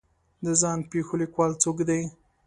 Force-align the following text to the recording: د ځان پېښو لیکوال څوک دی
د 0.45 0.47
ځان 0.61 0.79
پېښو 0.91 1.13
لیکوال 1.21 1.51
څوک 1.63 1.77
دی 1.89 2.01